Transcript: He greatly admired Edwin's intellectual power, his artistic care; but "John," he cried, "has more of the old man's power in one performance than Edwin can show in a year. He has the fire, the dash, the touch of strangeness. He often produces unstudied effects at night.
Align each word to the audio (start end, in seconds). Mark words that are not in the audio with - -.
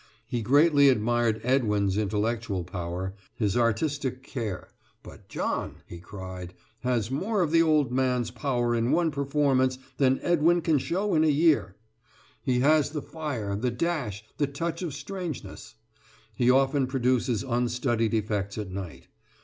He 0.25 0.41
greatly 0.41 0.89
admired 0.89 1.39
Edwin's 1.43 1.95
intellectual 1.95 2.63
power, 2.63 3.13
his 3.35 3.55
artistic 3.55 4.23
care; 4.23 4.69
but 5.03 5.29
"John," 5.29 5.83
he 5.85 5.99
cried, 5.99 6.55
"has 6.79 7.11
more 7.11 7.43
of 7.43 7.51
the 7.51 7.61
old 7.61 7.91
man's 7.91 8.31
power 8.31 8.73
in 8.73 8.91
one 8.91 9.11
performance 9.11 9.77
than 9.97 10.19
Edwin 10.23 10.61
can 10.61 10.79
show 10.79 11.13
in 11.13 11.23
a 11.23 11.27
year. 11.27 11.75
He 12.41 12.61
has 12.61 12.89
the 12.89 13.03
fire, 13.03 13.55
the 13.55 13.69
dash, 13.69 14.23
the 14.37 14.47
touch 14.47 14.81
of 14.81 14.95
strangeness. 14.95 15.75
He 16.33 16.49
often 16.49 16.87
produces 16.87 17.43
unstudied 17.43 18.15
effects 18.15 18.57
at 18.57 18.71
night. 18.71 19.07